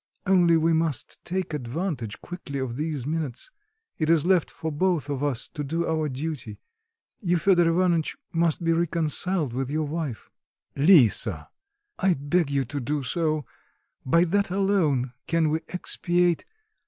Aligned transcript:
Only 0.25 0.57
we 0.57 0.73
must 0.73 1.23
take 1.23 1.53
advantage 1.53 2.21
quickly 2.21 2.57
of 2.57 2.75
these 2.75 3.05
minutes. 3.05 3.51
It 3.99 4.09
is 4.09 4.25
left 4.25 4.49
for 4.49 4.71
both 4.71 5.11
of 5.11 5.23
us 5.23 5.47
to 5.49 5.63
do 5.63 5.85
our 5.85 6.09
duty. 6.09 6.59
You, 7.21 7.37
Fedor 7.37 7.69
Ivanitch, 7.69 8.17
must 8.33 8.63
be 8.63 8.73
reconciled 8.73 9.53
with 9.53 9.69
your 9.69 9.85
wife." 9.87 10.31
"Lisa!" 10.75 11.49
"I 11.99 12.15
beg 12.15 12.49
you 12.49 12.65
to 12.65 12.79
do 12.79 13.03
so; 13.03 13.45
by 14.03 14.23
that 14.23 14.49
alone 14.49 15.13
can 15.27 15.51
we 15.51 15.59
expiate... 15.67 16.45